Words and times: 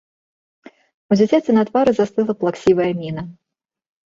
У 1.13 1.17
дзіцяці 1.19 1.51
на 1.57 1.63
твары 1.69 1.91
застыгла 1.99 2.35
плаксівая 2.41 2.89
міна. 3.05 3.21